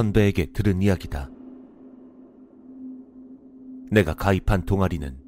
선배에게 0.00 0.46
들은 0.52 0.80
이야기다. 0.80 1.28
내가 3.90 4.14
가입한 4.14 4.64
동아리는 4.64 5.18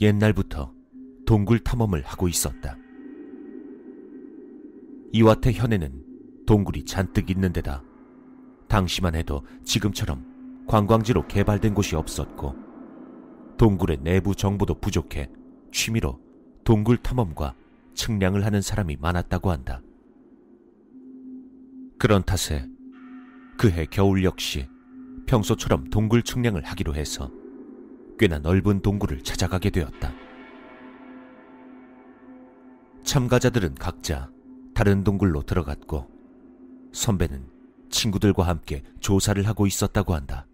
옛날부터 0.00 0.72
동굴 1.26 1.58
탐험을 1.58 2.00
하고 2.02 2.26
있었다. 2.26 2.78
이와태 5.12 5.52
현에는 5.52 6.02
동굴이 6.46 6.86
잔뜩 6.86 7.28
있는 7.28 7.52
데다 7.52 7.84
당시만 8.66 9.14
해도 9.14 9.42
지금처럼 9.62 10.64
관광지로 10.68 11.26
개발된 11.28 11.74
곳이 11.74 11.94
없었고 11.94 12.54
동굴의 13.58 13.98
내부 14.02 14.34
정보도 14.34 14.80
부족해 14.80 15.30
취미로 15.70 16.18
동굴 16.64 16.96
탐험과 16.96 17.54
측량을 17.92 18.46
하는 18.46 18.62
사람이 18.62 18.96
많았다고 19.00 19.50
한다. 19.50 19.82
그런 21.98 22.22
탓에 22.22 22.66
그해 23.56 23.86
겨울 23.90 24.24
역시 24.24 24.68
평소처럼 25.26 25.90
동굴 25.90 26.22
측량을 26.22 26.64
하기로 26.64 26.94
해서 26.94 27.30
꽤나 28.18 28.38
넓은 28.38 28.80
동굴을 28.80 29.22
찾아가게 29.22 29.70
되었다. 29.70 30.12
참가자들은 33.02 33.74
각자 33.74 34.30
다른 34.74 35.04
동굴로 35.04 35.42
들어갔고 35.42 36.08
선배는 36.92 37.46
친구들과 37.90 38.46
함께 38.46 38.82
조사를 39.00 39.46
하고 39.46 39.66
있었다고 39.66 40.14
한다. 40.14 40.46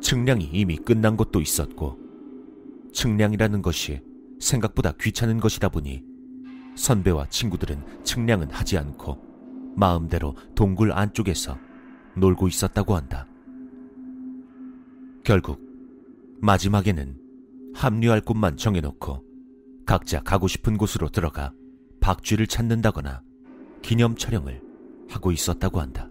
측량이 0.00 0.44
이미 0.52 0.76
끝난 0.76 1.16
곳도 1.16 1.40
있었고 1.40 1.98
측량이라는 2.92 3.62
것이 3.62 4.02
생각보다 4.38 4.92
귀찮은 4.92 5.40
것이다 5.40 5.68
보니 5.68 6.04
선배와 6.76 7.28
친구들은 7.28 8.04
측량은 8.04 8.50
하지 8.50 8.78
않고 8.78 9.25
마음대로 9.76 10.34
동굴 10.54 10.92
안쪽에서 10.92 11.58
놀고 12.16 12.48
있었다고 12.48 12.96
한다. 12.96 13.26
결국 15.22 15.60
마지막에는 16.40 17.20
합류할 17.74 18.22
곳만 18.22 18.56
정해놓고 18.56 19.24
각자 19.84 20.20
가고 20.20 20.48
싶은 20.48 20.78
곳으로 20.78 21.10
들어가 21.10 21.52
박쥐를 22.00 22.46
찾는다거나 22.46 23.22
기념 23.82 24.16
촬영을 24.16 24.62
하고 25.10 25.30
있었다고 25.30 25.80
한다. 25.80 26.08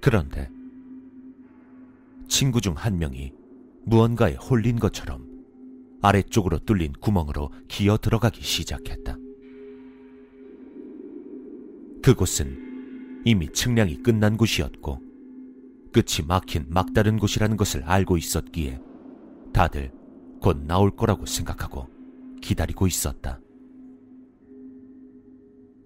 그런데 0.00 0.50
친구 2.28 2.60
중 2.60 2.74
한 2.74 2.98
명이 2.98 3.32
무언가에 3.86 4.34
홀린 4.34 4.78
것처럼 4.78 5.26
아래쪽으로 6.02 6.58
뚫린 6.58 6.92
구멍으로 7.00 7.50
기어 7.68 7.96
들어가기 7.96 8.42
시작했다. 8.42 9.16
그곳은 12.04 13.22
이미 13.24 13.50
측량이 13.50 14.02
끝난 14.02 14.36
곳이었고 14.36 15.00
끝이 15.90 16.26
막힌 16.28 16.66
막다른 16.68 17.18
곳이라는 17.18 17.56
것을 17.56 17.82
알고 17.82 18.18
있었기에 18.18 18.78
다들 19.54 19.90
곧 20.42 20.66
나올 20.66 20.94
거라고 20.94 21.24
생각하고 21.24 21.88
기다리고 22.42 22.86
있었다. 22.86 23.40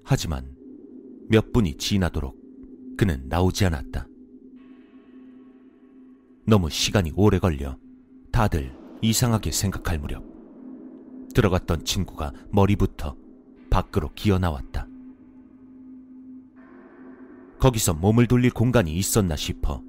하지만 0.03 0.57
몇 1.29 1.53
분이 1.53 1.77
지나도록 1.77 2.37
그는 2.97 3.29
나오지 3.29 3.67
않았다. 3.67 4.09
너무 6.49 6.69
시간이 6.69 7.13
오래 7.15 7.39
걸려 7.39 7.79
다들 8.33 8.77
이상하게 9.03 9.53
생각할 9.53 10.01
무렵 10.01 10.25
들어갔던 11.33 11.85
친구가 11.85 12.33
머리부터 12.51 13.17
밖으로 13.71 14.11
기어 14.17 14.41
나왔다. 14.41 14.89
거기서 17.61 17.95
몸을 17.95 18.27
돌릴 18.27 18.51
공간이 18.53 18.95
있었나 18.95 19.37
싶어 19.37 19.83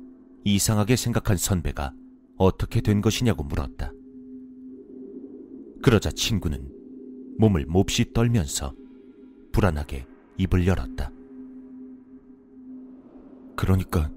이상하게 0.43 0.95
생각한 0.95 1.37
선배가 1.37 1.93
어떻게 2.37 2.81
된 2.81 3.01
것이냐고 3.01 3.43
물었다. 3.43 3.91
그러자 5.81 6.11
친구는 6.11 6.71
몸을 7.37 7.65
몹시 7.67 8.11
떨면서 8.13 8.73
불안하게 9.51 10.05
입을 10.37 10.67
열었다. 10.67 11.11
그러니까 13.55 14.11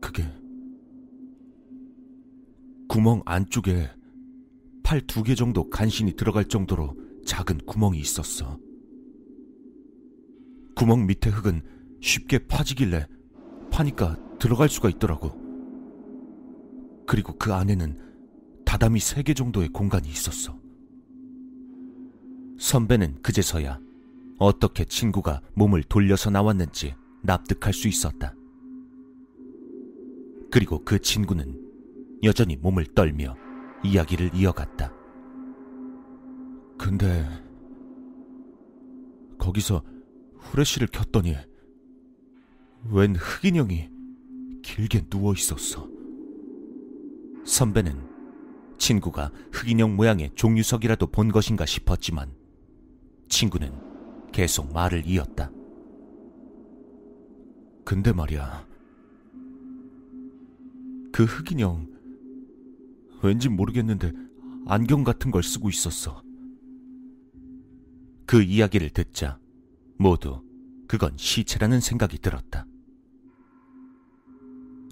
그게 0.00 0.24
구멍 2.88 3.22
안쪽에 3.24 3.90
팔 4.82 5.00
두 5.06 5.22
개 5.24 5.34
정도 5.34 5.68
간신히 5.68 6.14
들어갈 6.14 6.44
정도로 6.44 6.96
작은 7.24 7.58
구멍이 7.66 7.98
있었어. 7.98 8.58
구멍 10.76 11.06
밑에 11.06 11.30
흙은 11.30 11.62
쉽게 12.00 12.46
파지길래 12.46 13.06
파니까 13.70 14.16
들어갈 14.38 14.68
수가 14.68 14.88
있더라고. 14.88 15.46
그리고 17.06 17.36
그 17.38 17.52
안에는 17.52 18.00
다다미 18.64 19.00
세개 19.00 19.34
정도의 19.34 19.68
공간이 19.68 20.08
있었어. 20.08 20.58
선배는 22.58 23.22
그제서야 23.22 23.80
어떻게 24.38 24.84
친구가 24.84 25.40
몸을 25.54 25.82
돌려서 25.84 26.30
나왔는지 26.30 26.94
납득할 27.22 27.72
수 27.72 27.88
있었다. 27.88 28.34
그리고 30.50 30.82
그 30.84 30.98
친구는 30.98 31.60
여전히 32.22 32.56
몸을 32.56 32.86
떨며 32.94 33.36
이야기를 33.84 34.34
이어갔다. 34.34 34.92
근데 36.78 37.26
거기서 39.38 39.82
후레쉬를 40.38 40.88
켰더니 40.88 41.36
웬 42.90 43.16
흑인 43.16 43.56
형이 43.56 43.88
길게 44.62 45.08
누워 45.08 45.32
있었어. 45.32 45.88
선배는 47.44 48.16
친구가 48.78 49.30
흑인형 49.52 49.96
모양의 49.96 50.30
종유석이라도 50.34 51.06
본 51.08 51.32
것인가 51.32 51.64
싶었지만 51.64 52.32
친구는 53.28 53.72
계속 54.32 54.72
말을 54.72 55.06
이었다. 55.06 55.50
근데 57.84 58.12
말이야. 58.12 58.66
그 61.12 61.24
흑인형 61.24 61.88
왠지 63.22 63.48
모르겠는데 63.48 64.12
안경 64.66 65.04
같은 65.04 65.30
걸 65.30 65.42
쓰고 65.42 65.70
있었어. 65.70 66.22
그 68.26 68.42
이야기를 68.42 68.90
듣자 68.90 69.38
모두 69.96 70.42
그건 70.88 71.16
시체라는 71.16 71.80
생각이 71.80 72.18
들었다. 72.18 72.66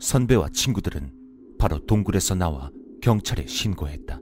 선배와 0.04 0.50
친구들은 0.50 1.10
바로 1.58 1.78
동굴에서 1.86 2.34
나와 2.34 2.70
경찰에 3.00 3.46
신고했다. 3.46 4.20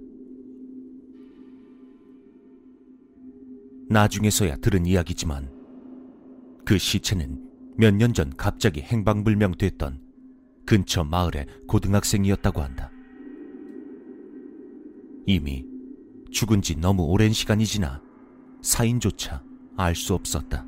나중에서야 3.88 4.56
들은 4.58 4.86
이야기지만 4.86 5.50
그 6.64 6.78
시체는 6.78 7.50
몇 7.76 7.96
년 7.96 8.12
전 8.14 8.30
갑자기 8.36 8.80
행방불명됐던 8.80 10.00
근처 10.66 11.02
마을의 11.02 11.46
고등학생이었다고 11.66 12.60
한다. 12.60 12.92
이미 15.26 15.66
죽은 16.30 16.62
지 16.62 16.76
너무 16.76 17.02
오랜 17.06 17.32
시간이 17.32 17.66
지나 17.66 18.00
사인조차 18.62 19.42
알 19.76 19.96
수 19.96 20.14
없었다. 20.14 20.64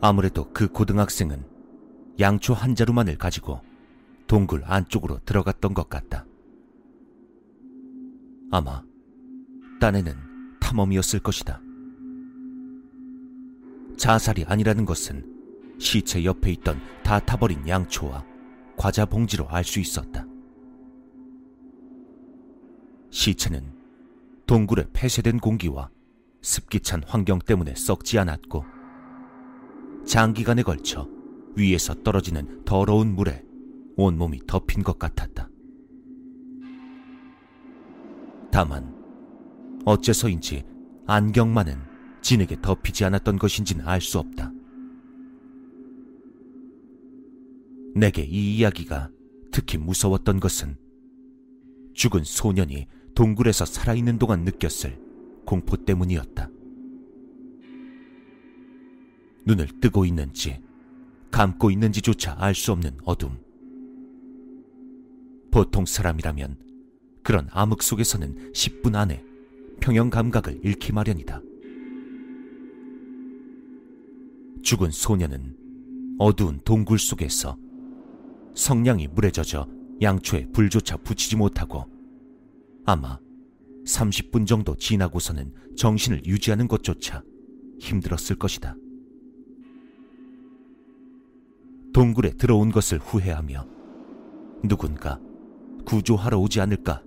아무래도 0.00 0.48
그 0.52 0.68
고등학생은 0.68 1.50
양초 2.18 2.52
한 2.54 2.74
자루만을 2.74 3.16
가지고 3.16 3.60
동굴 4.26 4.62
안쪽으로 4.64 5.20
들어갔던 5.24 5.74
것 5.74 5.88
같다. 5.88 6.26
아마 8.50 8.82
딴에는 9.80 10.58
탐험이었을 10.60 11.20
것이다. 11.20 11.60
자살이 13.96 14.44
아니라는 14.44 14.84
것은 14.84 15.24
시체 15.78 16.24
옆에 16.24 16.52
있던 16.52 16.80
다 17.02 17.20
타버린 17.20 17.66
양초와 17.66 18.24
과자 18.76 19.04
봉지로 19.04 19.48
알 19.48 19.64
수 19.64 19.78
있었다. 19.80 20.26
시체는 23.10 23.72
동굴의 24.46 24.86
폐쇄된 24.92 25.38
공기와 25.38 25.90
습기 26.42 26.80
찬 26.80 27.02
환경 27.06 27.38
때문에 27.38 27.74
썩지 27.74 28.18
않았고 28.18 28.64
장기간에 30.06 30.62
걸쳐 30.62 31.08
위에서 31.56 31.94
떨어지는 32.02 32.64
더러운 32.64 33.14
물에 33.14 33.44
온몸이 33.96 34.40
덮인 34.46 34.82
것 34.82 34.98
같았다. 34.98 35.48
다만 38.50 38.94
어째서인지 39.84 40.64
안경만은 41.06 41.78
진에게 42.22 42.60
덮이지 42.60 43.04
않았던 43.04 43.38
것인지는 43.38 43.86
알 43.86 44.00
수 44.00 44.18
없다. 44.18 44.52
내게 47.94 48.22
이 48.22 48.56
이야기가 48.56 49.10
특히 49.50 49.78
무서웠던 49.78 50.40
것은 50.40 50.76
죽은 51.94 52.22
소년이 52.24 52.86
동굴에서 53.14 53.64
살아있는 53.64 54.18
동안 54.18 54.44
느꼈을 54.44 54.98
공포 55.44 55.76
때문이었다. 55.76 56.48
눈을 59.44 59.80
뜨고 59.80 60.04
있는지 60.04 60.62
감고 61.30 61.70
있는지조차 61.70 62.36
알 62.38 62.54
수 62.54 62.72
없는 62.72 62.98
어둠. 63.04 63.38
보통 65.50 65.86
사람이라면 65.86 66.56
그런 67.22 67.48
암흑 67.50 67.82
속에서는 67.82 68.52
10분 68.52 68.94
안에 68.94 69.24
평형 69.80 70.10
감각을 70.10 70.60
잃기 70.62 70.92
마련이다. 70.92 71.40
죽은 74.62 74.90
소녀는 74.90 75.56
어두운 76.18 76.60
동굴 76.64 76.98
속에서 76.98 77.56
성냥이 78.54 79.08
물에 79.08 79.30
젖어 79.30 79.66
양초에 80.02 80.46
불조차 80.52 80.98
붙이지 80.98 81.36
못하고 81.36 81.84
아마 82.84 83.18
30분 83.86 84.46
정도 84.46 84.76
지나고서는 84.76 85.52
정신을 85.76 86.26
유지하는 86.26 86.68
것조차 86.68 87.22
힘들었을 87.80 88.36
것이다. 88.38 88.76
동굴에 91.92 92.30
들어온 92.32 92.70
것을 92.70 92.98
후회하며 92.98 93.66
누군가 94.64 95.20
구조하러 95.84 96.38
오지 96.38 96.60
않을까 96.60 97.02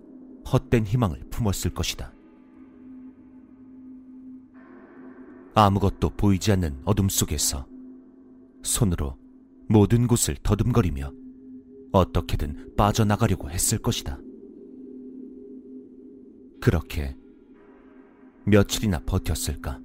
헛된 0.51 0.85
희망을 0.85 1.24
품었을 1.30 1.74
것이다. 1.74 2.13
아무것도 5.56 6.09
보이지 6.18 6.51
않는 6.53 6.81
어둠 6.83 7.09
속에서 7.09 7.68
손으로 8.63 9.18
모든 9.69 10.07
곳을 10.07 10.35
더듬거리며 10.41 11.12
어떻게든 11.91 12.75
빠져나가려고 12.75 13.50
했을 13.50 13.77
것이다. 13.77 14.19
그렇게 16.59 17.15
며칠이나 18.45 19.00
버텼을까? 19.06 19.79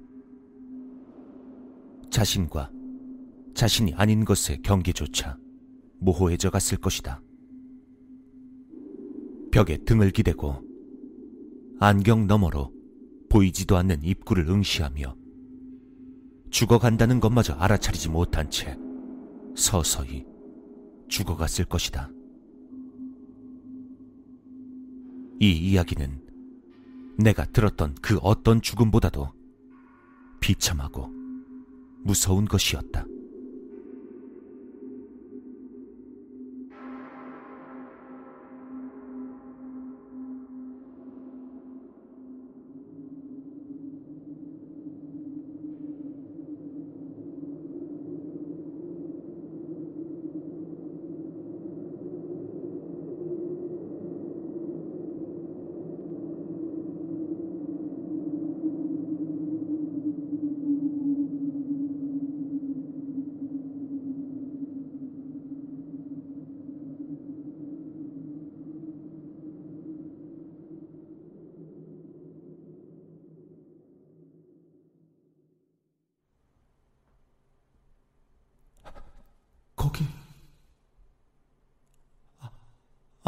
자신과 2.09 2.71
자신이 3.59 3.93
아닌 3.95 4.23
것의 4.23 4.61
경계조차 4.63 5.37
모호해져 5.99 6.49
갔을 6.49 6.77
것이다. 6.77 7.21
벽에 9.51 9.75
등을 9.79 10.11
기대고 10.11 10.63
안경 11.81 12.25
너머로 12.25 12.71
보이지도 13.27 13.75
않는 13.75 14.01
입구를 14.05 14.47
응시하며 14.47 15.13
죽어간다는 16.49 17.19
것마저 17.19 17.51
알아차리지 17.55 18.07
못한 18.07 18.49
채 18.49 18.77
서서히 19.57 20.25
죽어갔을 21.09 21.65
것이다. 21.65 22.09
이 25.41 25.51
이야기는 25.51 26.27
내가 27.17 27.43
들었던 27.43 27.95
그 28.01 28.19
어떤 28.21 28.61
죽음보다도 28.61 29.27
비참하고 30.39 31.09
무서운 32.05 32.45
것이었다. 32.45 33.05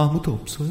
아무도 0.01 0.33
없어요? 0.33 0.69